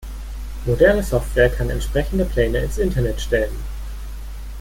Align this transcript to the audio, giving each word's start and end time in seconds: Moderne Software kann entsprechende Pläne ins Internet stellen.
Moderne 0.65 1.03
Software 1.03 1.49
kann 1.49 1.69
entsprechende 1.69 2.25
Pläne 2.25 2.57
ins 2.57 2.79
Internet 2.79 3.21
stellen. 3.21 3.55